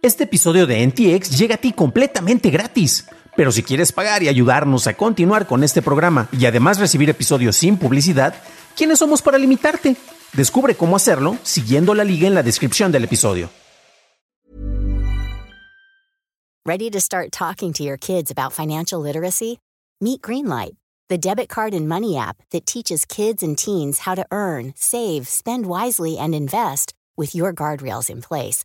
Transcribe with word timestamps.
Este 0.00 0.24
episodio 0.24 0.68
de 0.68 0.86
NTX 0.86 1.36
llega 1.36 1.56
a 1.56 1.58
ti 1.58 1.72
completamente 1.72 2.50
gratis. 2.50 3.08
Pero 3.36 3.50
si 3.50 3.64
quieres 3.64 3.90
pagar 3.90 4.22
y 4.22 4.28
ayudarnos 4.28 4.86
a 4.86 4.94
continuar 4.94 5.48
con 5.48 5.64
este 5.64 5.82
programa 5.82 6.28
y 6.30 6.46
además 6.46 6.78
recibir 6.78 7.10
episodios 7.10 7.56
sin 7.56 7.76
publicidad, 7.76 8.34
¿quiénes 8.76 9.00
somos 9.00 9.22
para 9.22 9.38
limitarte? 9.38 9.96
Descubre 10.34 10.76
cómo 10.76 10.94
hacerlo 10.94 11.36
siguiendo 11.42 11.94
la 11.94 12.04
liga 12.04 12.28
en 12.28 12.34
la 12.34 12.44
descripción 12.44 12.92
del 12.92 13.04
episodio. 13.04 13.50
Ready 16.64 16.90
to 16.90 17.00
start 17.00 17.32
talking 17.32 17.72
to 17.72 17.82
your 17.82 17.96
kids 17.98 18.30
about 18.30 18.52
financial 18.52 19.00
literacy? 19.02 19.58
Meet 20.00 20.20
Greenlight, 20.20 20.76
the 21.08 21.18
debit 21.18 21.48
card 21.48 21.74
and 21.74 21.88
money 21.88 22.16
app 22.16 22.36
that 22.52 22.66
teaches 22.66 23.04
kids 23.04 23.42
and 23.42 23.58
teens 23.58 24.00
how 24.06 24.14
to 24.14 24.24
earn, 24.30 24.74
save, 24.76 25.26
spend 25.26 25.66
wisely, 25.66 26.18
and 26.18 26.36
invest 26.36 26.92
with 27.16 27.34
your 27.34 27.52
guardrails 27.52 28.08
in 28.08 28.20
place. 28.20 28.64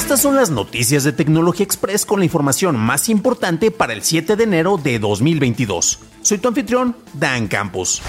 Estas 0.00 0.22
son 0.22 0.34
las 0.34 0.50
noticias 0.50 1.04
de 1.04 1.12
Tecnología 1.12 1.62
Express 1.62 2.06
con 2.06 2.20
la 2.20 2.24
información 2.24 2.74
más 2.74 3.10
importante 3.10 3.70
para 3.70 3.92
el 3.92 4.02
7 4.02 4.34
de 4.34 4.44
enero 4.44 4.80
de 4.82 4.98
2022. 4.98 5.98
Soy 6.22 6.38
tu 6.38 6.48
anfitrión, 6.48 6.96
Dan 7.12 7.48
Campos. 7.48 8.00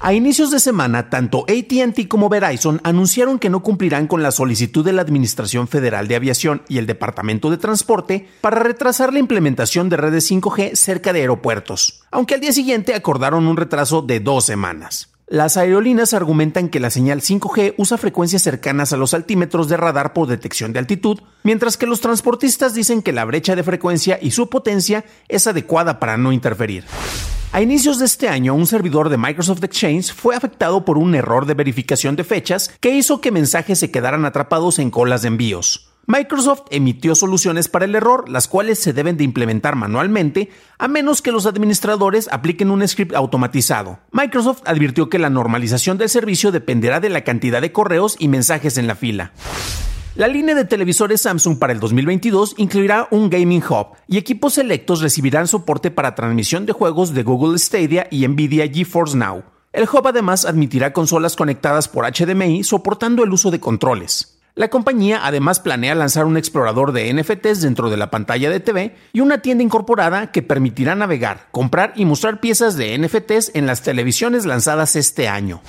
A 0.00 0.12
inicios 0.14 0.50
de 0.50 0.58
semana, 0.58 1.10
tanto 1.10 1.46
ATT 1.48 2.08
como 2.08 2.28
Verizon 2.28 2.80
anunciaron 2.82 3.38
que 3.38 3.50
no 3.50 3.62
cumplirán 3.62 4.08
con 4.08 4.24
la 4.24 4.32
solicitud 4.32 4.84
de 4.84 4.92
la 4.92 5.02
Administración 5.02 5.68
Federal 5.68 6.08
de 6.08 6.16
Aviación 6.16 6.62
y 6.68 6.78
el 6.78 6.88
Departamento 6.88 7.50
de 7.50 7.56
Transporte 7.56 8.28
para 8.40 8.60
retrasar 8.60 9.12
la 9.12 9.20
implementación 9.20 9.88
de 9.88 9.98
redes 9.98 10.28
5G 10.28 10.74
cerca 10.74 11.12
de 11.12 11.20
aeropuertos, 11.20 12.02
aunque 12.10 12.34
al 12.34 12.40
día 12.40 12.52
siguiente 12.52 12.96
acordaron 12.96 13.46
un 13.46 13.56
retraso 13.56 14.02
de 14.02 14.18
dos 14.18 14.44
semanas. 14.44 15.11
Las 15.28 15.56
aerolíneas 15.56 16.14
argumentan 16.14 16.68
que 16.68 16.80
la 16.80 16.90
señal 16.90 17.20
5G 17.20 17.74
usa 17.78 17.96
frecuencias 17.96 18.42
cercanas 18.42 18.92
a 18.92 18.96
los 18.96 19.14
altímetros 19.14 19.68
de 19.68 19.76
radar 19.76 20.12
por 20.12 20.28
detección 20.28 20.72
de 20.72 20.80
altitud, 20.80 21.20
mientras 21.42 21.76
que 21.76 21.86
los 21.86 22.00
transportistas 22.00 22.74
dicen 22.74 23.02
que 23.02 23.12
la 23.12 23.24
brecha 23.24 23.56
de 23.56 23.62
frecuencia 23.62 24.18
y 24.20 24.32
su 24.32 24.50
potencia 24.50 25.04
es 25.28 25.46
adecuada 25.46 26.00
para 26.00 26.16
no 26.16 26.32
interferir. 26.32 26.84
A 27.52 27.62
inicios 27.62 27.98
de 27.98 28.06
este 28.06 28.28
año, 28.28 28.54
un 28.54 28.66
servidor 28.66 29.10
de 29.10 29.18
Microsoft 29.18 29.62
Exchange 29.62 30.12
fue 30.12 30.34
afectado 30.34 30.84
por 30.84 30.98
un 30.98 31.14
error 31.14 31.46
de 31.46 31.54
verificación 31.54 32.16
de 32.16 32.24
fechas 32.24 32.70
que 32.80 32.94
hizo 32.94 33.20
que 33.20 33.30
mensajes 33.30 33.78
se 33.78 33.90
quedaran 33.90 34.24
atrapados 34.24 34.78
en 34.78 34.90
colas 34.90 35.22
de 35.22 35.28
envíos. 35.28 35.91
Microsoft 36.06 36.62
emitió 36.70 37.14
soluciones 37.14 37.68
para 37.68 37.84
el 37.84 37.94
error, 37.94 38.28
las 38.28 38.48
cuales 38.48 38.80
se 38.80 38.92
deben 38.92 39.16
de 39.16 39.22
implementar 39.22 39.76
manualmente, 39.76 40.50
a 40.78 40.88
menos 40.88 41.22
que 41.22 41.30
los 41.30 41.46
administradores 41.46 42.28
apliquen 42.32 42.72
un 42.72 42.86
script 42.86 43.14
automatizado. 43.14 44.00
Microsoft 44.10 44.62
advirtió 44.64 45.08
que 45.08 45.20
la 45.20 45.30
normalización 45.30 45.98
del 45.98 46.08
servicio 46.08 46.50
dependerá 46.50 46.98
de 46.98 47.08
la 47.08 47.22
cantidad 47.22 47.60
de 47.60 47.70
correos 47.70 48.16
y 48.18 48.26
mensajes 48.26 48.78
en 48.78 48.88
la 48.88 48.96
fila. 48.96 49.32
La 50.16 50.28
línea 50.28 50.54
de 50.54 50.64
televisores 50.64 51.22
Samsung 51.22 51.58
para 51.58 51.72
el 51.72 51.80
2022 51.80 52.56
incluirá 52.58 53.08
un 53.12 53.30
Gaming 53.30 53.62
Hub 53.62 53.96
y 54.08 54.18
equipos 54.18 54.54
selectos 54.54 55.00
recibirán 55.00 55.46
soporte 55.46 55.90
para 55.90 56.14
transmisión 56.14 56.66
de 56.66 56.72
juegos 56.72 57.14
de 57.14 57.22
Google 57.22 57.58
Stadia 57.58 58.08
y 58.10 58.26
Nvidia 58.26 58.68
GeForce 58.68 59.16
Now. 59.16 59.44
El 59.72 59.84
hub 59.84 60.06
además 60.06 60.44
admitirá 60.44 60.92
consolas 60.92 61.34
conectadas 61.34 61.88
por 61.88 62.04
HDMI 62.04 62.62
soportando 62.62 63.24
el 63.24 63.32
uso 63.32 63.50
de 63.50 63.60
controles. 63.60 64.31
La 64.54 64.68
compañía 64.68 65.24
además 65.24 65.60
planea 65.60 65.94
lanzar 65.94 66.26
un 66.26 66.36
explorador 66.36 66.92
de 66.92 67.10
NFTs 67.10 67.62
dentro 67.62 67.88
de 67.88 67.96
la 67.96 68.10
pantalla 68.10 68.50
de 68.50 68.60
TV 68.60 68.94
y 69.14 69.20
una 69.20 69.38
tienda 69.38 69.64
incorporada 69.64 70.30
que 70.30 70.42
permitirá 70.42 70.94
navegar, 70.94 71.48
comprar 71.52 71.94
y 71.96 72.04
mostrar 72.04 72.38
piezas 72.38 72.76
de 72.76 72.98
NFTs 72.98 73.52
en 73.54 73.64
las 73.64 73.80
televisiones 73.80 74.44
lanzadas 74.44 74.94
este 74.94 75.26
año. 75.26 75.62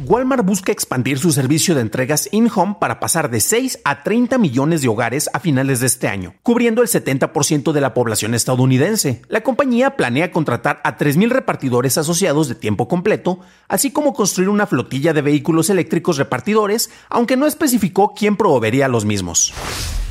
Walmart 0.00 0.46
busca 0.46 0.70
expandir 0.70 1.18
su 1.18 1.32
servicio 1.32 1.74
de 1.74 1.80
entregas 1.80 2.28
in-home 2.30 2.76
para 2.78 3.00
pasar 3.00 3.30
de 3.30 3.40
6 3.40 3.80
a 3.84 4.04
30 4.04 4.38
millones 4.38 4.80
de 4.80 4.86
hogares 4.86 5.28
a 5.32 5.40
finales 5.40 5.80
de 5.80 5.86
este 5.86 6.06
año, 6.06 6.34
cubriendo 6.44 6.82
el 6.82 6.88
70% 6.88 7.72
de 7.72 7.80
la 7.80 7.94
población 7.94 8.32
estadounidense. 8.34 9.22
La 9.28 9.40
compañía 9.40 9.96
planea 9.96 10.30
contratar 10.30 10.80
a 10.84 10.96
3.000 10.96 11.30
repartidores 11.30 11.98
asociados 11.98 12.48
de 12.48 12.54
tiempo 12.54 12.86
completo, 12.86 13.40
así 13.66 13.90
como 13.90 14.14
construir 14.14 14.50
una 14.50 14.68
flotilla 14.68 15.12
de 15.12 15.22
vehículos 15.22 15.68
eléctricos 15.68 16.16
repartidores, 16.16 16.90
aunque 17.08 17.36
no 17.36 17.46
especificó 17.46 18.14
quién 18.14 18.36
proveería 18.36 18.86
los 18.86 19.04
mismos. 19.04 19.52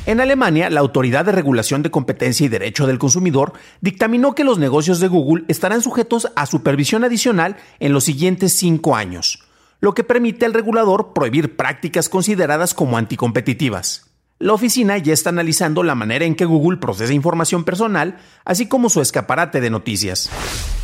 En 0.04 0.20
Alemania, 0.20 0.68
la 0.68 0.80
Autoridad 0.80 1.24
de 1.24 1.32
Regulación 1.32 1.82
de 1.82 1.90
Competencia 1.90 2.44
y 2.44 2.50
Derecho 2.50 2.86
del 2.86 2.98
Consumidor 2.98 3.54
dictaminó 3.80 4.34
que 4.34 4.44
los 4.44 4.58
negocios 4.58 5.00
de 5.00 5.08
Google 5.08 5.44
estarán 5.48 5.80
sujetos 5.80 6.30
a 6.36 6.44
supervisión 6.44 7.04
adicional 7.04 7.56
en 7.80 7.94
los 7.94 8.04
siguientes 8.04 8.52
cinco 8.52 8.94
años 8.94 9.47
lo 9.80 9.94
que 9.94 10.04
permite 10.04 10.46
al 10.46 10.54
regulador 10.54 11.12
prohibir 11.12 11.56
prácticas 11.56 12.08
consideradas 12.08 12.74
como 12.74 12.96
anticompetitivas. 12.96 14.06
La 14.40 14.52
oficina 14.52 14.98
ya 14.98 15.12
está 15.12 15.30
analizando 15.30 15.82
la 15.82 15.94
manera 15.94 16.24
en 16.24 16.36
que 16.36 16.44
Google 16.44 16.78
procesa 16.78 17.12
información 17.12 17.64
personal, 17.64 18.18
así 18.44 18.68
como 18.68 18.88
su 18.88 19.00
escaparate 19.00 19.60
de 19.60 19.70
noticias. 19.70 20.30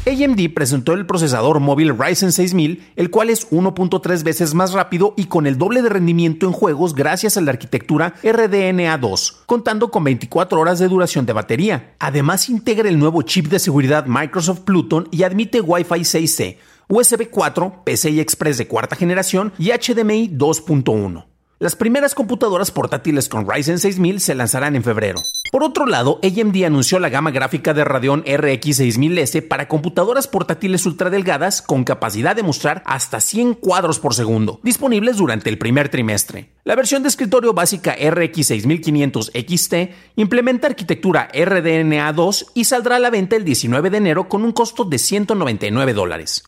AMD 0.06 0.53
presentó 0.54 0.92
el 0.92 1.06
procesador 1.06 1.60
móvil 1.60 1.97
Ryzen 1.98 2.31
6000, 2.31 2.92
el 2.97 3.10
cual 3.10 3.31
es 3.31 3.50
1.3 3.50 4.22
veces 4.22 4.53
más 4.53 4.72
rápido 4.72 5.15
y 5.16 5.26
con 5.26 5.47
el 5.47 5.56
doble 5.56 5.81
de 5.81 5.88
rendimiento 5.88 6.44
en 6.44 6.53
juegos 6.53 6.94
gracias 6.94 7.38
a 7.38 7.41
la 7.41 7.53
arquitectura 7.53 8.14
RDNA2, 8.22 9.44
contando 9.47 9.91
con 9.91 10.04
24 10.04 10.60
horas 10.60 10.78
de 10.78 10.88
duración 10.88 11.25
de 11.25 11.32
batería. 11.32 11.94
Además 11.98 12.50
integra 12.50 12.91
el 12.91 12.98
nuevo 12.98 13.22
chip 13.22 13.47
de 13.47 13.59
seguridad 13.59 14.04
Microsoft 14.06 14.60
Pluton 14.60 15.09
y 15.10 15.22
admite 15.22 15.62
Wi-Fi 15.62 16.00
6C, 16.00 16.59
USB 16.88 17.31
4, 17.31 17.82
PCI 17.87 18.20
Express 18.20 18.59
de 18.59 18.69
cuarta 18.69 18.97
generación 18.97 19.54
y 19.59 19.70
HDMI 19.70 20.37
2.1. 20.37 21.25
Las 21.60 21.76
primeras 21.76 22.14
computadoras 22.14 22.70
portátiles 22.70 23.31
con 23.31 23.48
Ryzen 23.48 23.78
6000 23.78 24.20
se 24.20 24.34
lanzarán 24.34 24.76
en 24.76 24.84
febrero. 24.84 25.19
Por 25.54 25.62
otro 25.62 25.87
lado, 25.87 26.19
AMD 26.25 26.65
anunció 26.65 26.98
la 26.98 27.10
gama 27.10 27.31
gráfica 27.31 27.72
de 27.75 27.84
Radeon 27.84 28.25
RX 28.26 28.81
6000S 28.81 29.47
para 29.47 29.69
computadoras 29.69 30.26
portátiles 30.26 30.84
ultradelgadas 30.84 31.62
con 31.62 31.84
capacidad 31.84 32.34
de 32.34 32.42
mostrar 32.42 32.82
hasta 32.87 33.20
100 33.20 33.54
cuadros 33.54 34.00
por 34.00 34.14
segundo, 34.14 34.59
disponibles 34.64 35.16
durante 35.16 35.50
el 35.50 35.59
primer 35.59 35.91
trimestre. 35.91 36.50
La 36.64 36.75
versión 36.75 37.04
de 37.04 37.09
escritorio 37.09 37.54
básica 37.54 37.94
RX 37.94 38.48
6500 38.48 39.31
XT 39.32 39.75
implementa 40.16 40.66
arquitectura 40.66 41.31
RDNA2 41.32 42.47
y 42.54 42.64
saldrá 42.64 42.97
a 42.97 42.98
la 42.98 43.10
venta 43.10 43.37
el 43.37 43.44
19 43.44 43.91
de 43.91 43.98
enero 43.98 44.28
con 44.28 44.43
un 44.43 44.50
costo 44.50 44.84
de 44.84 44.98
199 44.98 45.93
dólares. 45.93 46.43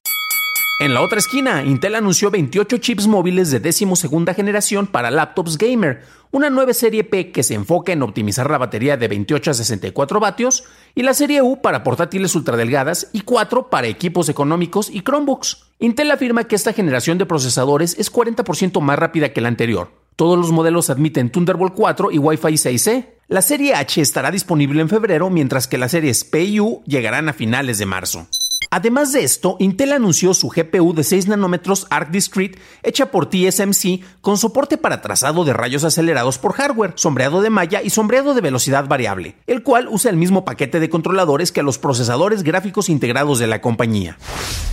En 0.79 0.93
la 0.93 1.01
otra 1.01 1.19
esquina, 1.19 1.65
Intel 1.65 1.95
anunció 1.95 2.31
28 2.31 2.77
chips 2.77 3.07
móviles 3.07 3.51
de 3.51 3.73
segunda 3.73 4.35
generación 4.35 4.87
para 4.87 5.11
laptops 5.11 5.57
gamer, 5.57 6.03
una 6.33 6.51
nueva 6.51 6.75
serie 6.75 7.03
P 7.03 7.33
que 7.33 7.43
se 7.43 7.55
enfoca 7.55 7.93
en 7.93 8.03
optimizar 8.03 8.51
la 8.51 8.59
batería 8.59 8.99
de 8.99 9.09
28 9.09 9.53
a 9.53 9.55
64 9.55 10.21
vatios 10.21 10.65
y 10.95 11.03
la 11.03 11.15
serie 11.15 11.41
U 11.41 11.63
para 11.63 11.83
portátiles 11.83 12.35
ultradelgadas 12.35 13.09
y 13.15 13.23
4 13.23 13.71
para 13.71 13.87
equipos 13.87 14.29
económicos 14.29 14.91
y 14.91 15.01
Chromebooks. 15.01 15.65
Intel 15.79 16.11
afirma 16.11 16.45
que 16.45 16.57
esta 16.57 16.75
generación 16.75 17.17
de 17.17 17.25
procesadores 17.25 17.97
es 17.99 18.13
40% 18.13 18.79
más 18.83 18.99
rápida 18.99 19.33
que 19.33 19.41
la 19.41 19.49
anterior. 19.49 19.93
Todos 20.15 20.37
los 20.37 20.53
modelos 20.53 20.91
admiten 20.91 21.31
Thunderbolt 21.31 21.73
4 21.73 22.11
y 22.11 22.19
Wi-Fi 22.19 22.53
6E. 22.53 23.07
La 23.29 23.41
serie 23.41 23.75
H 23.75 24.03
estará 24.03 24.31
disponible 24.31 24.83
en 24.83 24.91
febrero, 24.91 25.31
mientras 25.31 25.69
que 25.69 25.79
las 25.79 25.93
series 25.93 26.25
P 26.25 26.45
y 26.45 26.61
U 26.61 26.83
llegarán 26.87 27.31
a 27.31 27.33
finales 27.33 27.79
de 27.79 27.87
marzo. 27.87 28.27
Además 28.77 29.11
de 29.15 29.25
esto, 29.25 29.57
Intel 29.59 29.93
anunció 29.93 30.35
su 30.35 30.51
GPU 30.51 30.93
de 30.93 31.03
6 31.03 31.29
nanómetros 31.29 31.87
Arc 31.89 32.11
Discrete 32.11 32.59
hecha 32.83 33.11
por 33.11 33.31
TSMC 33.31 34.03
con 34.21 34.37
soporte 34.37 34.77
para 34.77 35.01
trazado 35.01 35.47
de 35.47 35.55
rayos 35.55 35.83
acelerados 35.83 36.37
por 36.37 36.53
hardware, 36.53 36.93
sombreado 36.95 37.41
de 37.41 37.49
malla 37.49 37.81
y 37.83 37.89
sombreado 37.89 38.35
de 38.35 38.43
velocidad 38.43 38.87
variable, 38.87 39.37
el 39.47 39.63
cual 39.63 39.89
usa 39.91 40.11
el 40.11 40.19
mismo 40.19 40.45
paquete 40.45 40.79
de 40.79 40.91
controladores 40.91 41.53
que 41.53 41.63
los 41.63 41.79
procesadores 41.79 42.43
gráficos 42.43 42.91
integrados 42.91 43.39
de 43.39 43.47
la 43.47 43.63
compañía. 43.63 44.19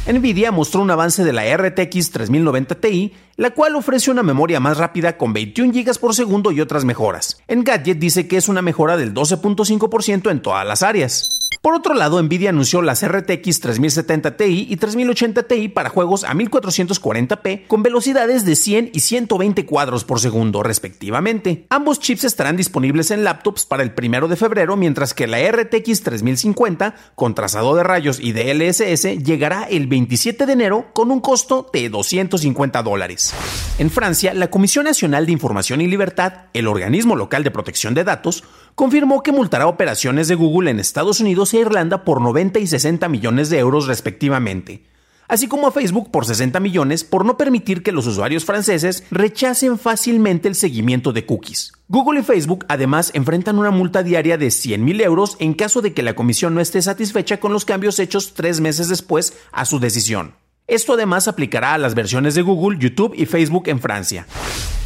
Nvidia 0.06 0.52
mostró 0.52 0.82
un 0.82 0.92
avance 0.92 1.24
de 1.24 1.32
la 1.32 1.46
RTX 1.56 2.12
3090 2.12 2.76
Ti, 2.76 3.14
la 3.38 3.52
cual 3.52 3.78
ofrece 3.78 4.12
una 4.12 4.22
memoria 4.22 4.60
más 4.60 4.80
rápida 4.80 5.18
con 5.18 5.32
21 5.32 5.72
GB 5.72 5.98
por 5.98 6.14
segundo 6.14 6.52
y 6.52 6.60
otras 6.60 6.84
mejoras. 6.84 7.42
Engadget 7.48 8.00
dice 8.00 8.28
que 8.28 8.36
es 8.36 8.50
una 8.50 8.62
mejora 8.62 8.98
del 8.98 9.14
12.5% 9.14 10.30
en 10.30 10.42
todas 10.42 10.68
las 10.68 10.84
áreas. 10.84 11.43
Por 11.64 11.76
otro 11.76 11.94
lado, 11.94 12.22
Nvidia 12.22 12.50
anunció 12.50 12.82
las 12.82 13.08
RTX 13.08 13.62
3070 13.62 14.36
Ti 14.36 14.68
y 14.70 14.76
3080 14.76 15.44
Ti 15.44 15.70
para 15.70 15.88
juegos 15.88 16.26
a 16.26 16.34
1440p 16.34 17.68
con 17.68 17.82
velocidades 17.82 18.44
de 18.44 18.58
100 18.58 18.90
y 18.92 19.00
120 19.00 19.66
cuadros 19.66 20.04
por 20.04 20.20
segundo, 20.20 20.62
respectivamente. 20.62 21.66
Ambos 21.70 22.02
chips 22.02 22.26
estarán 22.26 22.58
disponibles 22.58 23.12
en 23.12 23.24
laptops 23.24 23.66
para 23.66 23.82
el 23.82 23.94
1 23.98 24.28
de 24.28 24.36
febrero, 24.36 24.76
mientras 24.76 25.14
que 25.14 25.26
la 25.26 25.40
RTX 25.40 26.04
3050 26.04 26.96
con 27.16 27.34
trazado 27.34 27.76
de 27.76 27.84
rayos 27.84 28.20
y 28.20 28.34
DLSS 28.34 29.24
llegará 29.24 29.64
el 29.64 29.88
27 29.88 30.46
de 30.46 30.52
enero 30.52 30.88
con 30.92 31.12
un 31.12 31.22
costo 31.22 31.70
de 31.72 31.88
250 31.88 32.84
dólares. 32.84 33.34
En 33.78 33.90
Francia, 33.90 34.34
la 34.34 34.50
Comisión 34.50 34.84
Nacional 34.84 35.26
de 35.26 35.32
Información 35.32 35.80
y 35.80 35.88
Libertad, 35.88 36.48
el 36.52 36.68
organismo 36.68 37.16
local 37.16 37.46
de 37.46 37.52
protección 37.52 37.94
de 37.94 38.04
datos, 38.04 38.44
confirmó 38.76 39.24
que 39.24 39.32
multará 39.32 39.68
operaciones 39.68 40.28
de 40.28 40.36
Google 40.36 40.70
en 40.70 40.82
Estados 40.82 41.22
Unidos 41.22 41.53
Irlanda 41.60 42.04
por 42.04 42.22
90 42.22 42.60
y 42.60 42.68
60 42.68 43.08
millones 43.10 43.50
de 43.50 43.60
euros 43.60 43.88
respectivamente, 43.88 44.84
así 45.28 45.48
como 45.48 45.68
a 45.68 45.72
Facebook 45.72 46.12
por 46.12 46.26
60 46.26 46.60
millones 46.60 47.04
por 47.04 47.26
no 47.26 47.38
permitir 47.38 47.84
que 47.84 47.92
los 47.92 48.08
usuarios 48.08 48.46
franceses 48.46 49.04
rechacen 49.12 49.78
fácilmente 49.80 50.48
el 50.48 50.56
seguimiento 50.56 51.14
de 51.14 51.26
cookies. 51.26 51.74
Google 51.88 52.22
y 52.22 52.24
Facebook 52.24 52.66
además 52.70 53.12
enfrentan 53.14 53.60
una 53.60 53.72
multa 53.72 54.04
diaria 54.04 54.38
de 54.38 54.48
100.000 54.48 55.02
euros 55.02 55.38
en 55.40 55.54
caso 55.54 55.82
de 55.82 55.94
que 55.94 56.04
la 56.04 56.16
comisión 56.16 56.56
no 56.56 56.62
esté 56.62 56.82
satisfecha 56.82 57.40
con 57.40 57.54
los 57.54 57.66
cambios 57.66 58.00
hechos 58.00 58.34
tres 58.34 58.60
meses 58.60 58.90
después 58.90 59.38
a 59.52 59.66
su 59.66 59.80
decisión. 59.80 60.36
Esto 60.68 60.94
además 60.94 61.28
aplicará 61.28 61.74
a 61.74 61.78
las 61.78 61.94
versiones 61.94 62.36
de 62.36 62.42
Google, 62.42 62.80
YouTube 62.80 63.14
y 63.18 63.26
Facebook 63.26 63.68
en 63.68 63.82
Francia. 63.82 64.26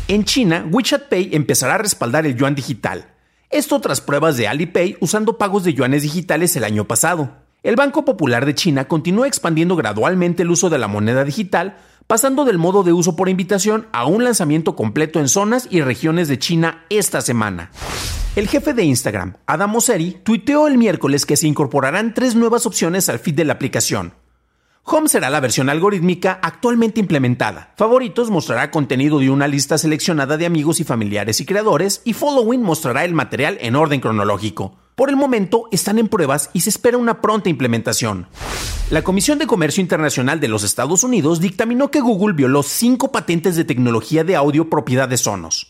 En 0.08 0.24
China, 0.24 0.66
WeChat 0.72 1.10
Pay 1.10 1.30
empezará 1.34 1.76
a 1.76 1.80
respaldar 1.80 2.26
el 2.26 2.36
yuan 2.36 2.56
digital, 2.56 3.10
esto 3.50 3.80
tras 3.80 4.02
pruebas 4.02 4.36
de 4.36 4.48
Alipay 4.48 4.98
usando 5.00 5.38
pagos 5.38 5.64
de 5.64 5.74
yuanes 5.74 6.04
digitales 6.04 6.56
el 6.58 6.66
año 6.66 6.86
pasado. 6.86 7.32
El 7.64 7.76
Banco 7.76 8.04
Popular 8.04 8.46
de 8.46 8.56
China 8.56 8.88
continúa 8.88 9.28
expandiendo 9.28 9.76
gradualmente 9.76 10.44
el 10.44 10.52
uso 10.52 10.70
de 10.70 10.78
la 10.78 10.88
moneda 10.88 11.24
digital, 11.24 11.78
pasando 12.08 12.46
del 12.46 12.58
modo 12.58 12.84
de 12.84 12.94
uso 12.94 13.16
por 13.16 13.30
invitación 13.30 13.88
a 13.94 14.06
un 14.06 14.24
lanzamiento 14.24 14.76
completo 14.76 15.20
en 15.20 15.30
zonas 15.30 15.68
y 15.72 15.82
regiones 15.82 16.28
de 16.28 16.40
China 16.40 16.86
esta 16.90 17.22
semana. 17.22 17.72
El 18.36 18.48
jefe 18.48 18.74
de 18.74 18.84
Instagram, 18.84 19.36
Adam 19.48 19.72
Mosseri, 19.72 20.18
tuiteó 20.24 20.68
el 20.68 20.78
miércoles 20.78 21.26
que 21.26 21.38
se 21.38 21.48
incorporarán 21.48 22.14
tres 22.14 22.36
nuevas 22.36 22.66
opciones 22.66 23.10
al 23.10 23.20
feed 23.20 23.36
de 23.36 23.46
la 23.46 23.54
aplicación. 23.54 24.14
Home 24.90 25.10
será 25.10 25.30
la 25.30 25.42
versión 25.42 25.70
algorítmica 25.70 26.40
actualmente 26.42 27.02
implementada. 27.02 27.74
Favoritos 27.76 28.30
mostrará 28.30 28.72
contenido 28.72 29.20
de 29.20 29.30
una 29.30 29.46
lista 29.46 29.78
seleccionada 29.78 30.38
de 30.38 30.46
amigos 30.46 30.80
y 30.80 30.86
familiares 30.86 31.42
y 31.42 31.46
creadores 31.46 32.02
y 32.06 32.14
Following 32.14 32.62
mostrará 32.62 33.04
el 33.04 33.14
material 33.14 33.58
en 33.60 33.76
orden 33.76 34.00
cronológico. 34.00 34.78
Por 34.96 35.10
el 35.10 35.18
momento 35.18 35.66
están 35.74 36.00
en 36.00 36.08
pruebas 36.08 36.52
y 36.54 36.62
se 36.62 36.70
espera 36.70 36.98
una 36.98 37.20
pronta 37.20 37.50
implementación. 37.50 38.28
La 38.90 39.02
Comisión 39.02 39.40
de 39.40 39.46
Comercio 39.46 39.82
Internacional 39.82 40.40
de 40.40 40.48
los 40.48 40.64
Estados 40.64 41.04
Unidos 41.04 41.42
dictaminó 41.42 41.92
que 41.92 42.00
Google 42.00 42.34
violó 42.34 42.64
cinco 42.64 43.12
patentes 43.12 43.58
de 43.58 43.66
tecnología 43.66 44.24
de 44.24 44.38
audio 44.38 44.70
propiedad 44.70 45.10
de 45.10 45.18
Sonos. 45.18 45.67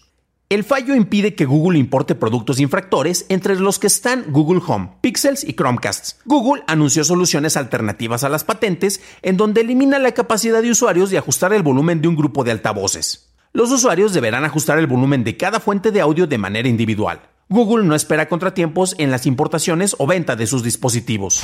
El 0.50 0.64
fallo 0.64 0.96
impide 0.96 1.36
que 1.36 1.44
Google 1.44 1.78
importe 1.78 2.16
productos 2.16 2.62
infractores, 2.62 3.26
entre 3.28 3.60
los 3.60 3.80
que 3.80 3.88
están 3.88 4.28
Google 4.30 4.62
Home, 4.66 4.92
Pixels 5.02 5.44
y 5.44 5.52
Chromecasts. 5.52 6.22
Google 6.24 6.64
anunció 6.68 7.04
soluciones 7.04 7.58
alternativas 7.58 8.24
a 8.24 8.30
las 8.30 8.46
patentes, 8.46 9.02
en 9.24 9.36
donde 9.36 9.60
elimina 9.60 10.00
la 10.00 10.14
capacidad 10.14 10.62
de 10.62 10.72
usuarios 10.72 11.10
de 11.10 11.18
ajustar 11.18 11.52
el 11.52 11.64
volumen 11.64 12.02
de 12.02 12.08
un 12.08 12.16
grupo 12.16 12.46
de 12.46 12.52
altavoces. 12.52 13.34
Los 13.52 13.72
usuarios 13.72 14.14
deberán 14.14 14.46
ajustar 14.46 14.80
el 14.80 14.88
volumen 14.88 15.26
de 15.26 15.36
cada 15.36 15.60
fuente 15.60 15.92
de 15.92 16.00
audio 16.00 16.28
de 16.28 16.38
manera 16.38 16.70
individual. 16.70 17.20
Google 17.50 17.84
no 17.84 17.94
espera 17.94 18.30
contratiempos 18.30 18.96
en 19.00 19.12
las 19.12 19.26
importaciones 19.26 19.98
o 20.00 20.08
venta 20.08 20.38
de 20.38 20.48
sus 20.48 20.64
dispositivos. 20.64 21.44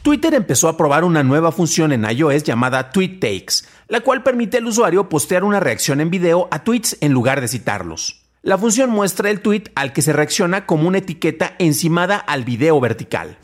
Twitter 0.00 0.32
empezó 0.32 0.68
a 0.68 0.78
probar 0.78 1.04
una 1.04 1.22
nueva 1.22 1.52
función 1.52 1.92
en 1.92 2.10
iOS 2.10 2.44
llamada 2.44 2.92
Tweet 2.92 3.18
Takes, 3.20 3.66
la 3.88 4.00
cual 4.00 4.22
permite 4.22 4.56
al 4.56 4.66
usuario 4.66 5.10
postear 5.10 5.44
una 5.44 5.60
reacción 5.60 6.00
en 6.00 6.08
video 6.08 6.48
a 6.50 6.64
tweets 6.64 6.96
en 7.02 7.12
lugar 7.12 7.42
de 7.42 7.48
citarlos. 7.48 8.21
La 8.44 8.58
función 8.58 8.90
muestra 8.90 9.30
el 9.30 9.40
tweet 9.40 9.70
al 9.76 9.92
que 9.92 10.02
se 10.02 10.12
reacciona 10.12 10.66
como 10.66 10.88
una 10.88 10.98
etiqueta 10.98 11.54
encimada 11.60 12.16
al 12.16 12.42
video 12.42 12.80
vertical. 12.80 13.38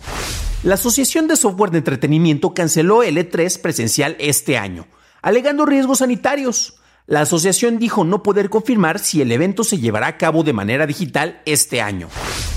La 0.64 0.74
Asociación 0.74 1.28
de 1.28 1.36
Software 1.36 1.70
de 1.70 1.78
Entretenimiento 1.78 2.52
canceló 2.52 3.04
el 3.04 3.16
E3 3.16 3.60
presencial 3.60 4.16
este 4.18 4.58
año, 4.58 4.88
alegando 5.22 5.66
riesgos 5.66 5.98
sanitarios. 5.98 6.80
La 7.06 7.20
asociación 7.20 7.78
dijo 7.78 8.02
no 8.02 8.24
poder 8.24 8.50
confirmar 8.50 8.98
si 8.98 9.22
el 9.22 9.30
evento 9.30 9.62
se 9.62 9.78
llevará 9.78 10.08
a 10.08 10.16
cabo 10.16 10.42
de 10.42 10.52
manera 10.52 10.84
digital 10.84 11.42
este 11.46 11.80
año. 11.80 12.08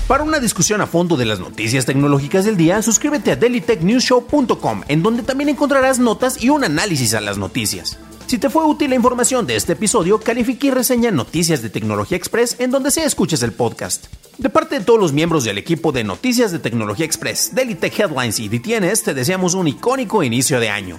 Para 0.08 0.24
una 0.24 0.40
discusión 0.40 0.80
a 0.80 0.88
fondo 0.88 1.16
de 1.16 1.26
las 1.26 1.38
noticias 1.38 1.86
tecnológicas 1.86 2.44
del 2.44 2.56
día, 2.56 2.82
suscríbete 2.82 3.30
a 3.30 3.36
dailytechnewsshow.com, 3.36 4.82
en 4.88 5.02
donde 5.04 5.22
también 5.22 5.48
encontrarás 5.48 6.00
notas 6.00 6.42
y 6.42 6.48
un 6.48 6.64
análisis 6.64 7.14
a 7.14 7.20
las 7.20 7.38
noticias. 7.38 7.98
Si 8.32 8.38
te 8.38 8.48
fue 8.48 8.64
útil 8.64 8.88
la 8.88 8.96
información 8.96 9.46
de 9.46 9.56
este 9.56 9.74
episodio, 9.74 10.18
califique 10.18 10.68
y 10.68 10.70
reseña 10.70 11.10
Noticias 11.10 11.60
de 11.60 11.68
Tecnología 11.68 12.16
Express 12.16 12.56
en 12.60 12.70
donde 12.70 12.90
sea 12.90 13.04
escuches 13.04 13.42
el 13.42 13.52
podcast. 13.52 14.06
De 14.38 14.48
parte 14.48 14.78
de 14.78 14.84
todos 14.86 14.98
los 14.98 15.12
miembros 15.12 15.44
del 15.44 15.58
equipo 15.58 15.92
de 15.92 16.02
Noticias 16.02 16.50
de 16.50 16.58
Tecnología 16.58 17.04
Express, 17.04 17.54
Daily 17.54 17.74
Tech 17.74 18.00
Headlines 18.00 18.40
y 18.40 18.48
DTNS, 18.48 19.02
te 19.02 19.12
deseamos 19.12 19.52
un 19.52 19.68
icónico 19.68 20.22
inicio 20.22 20.60
de 20.60 20.70
año. 20.70 20.98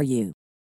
for 0.00 0.04
you. 0.04 0.39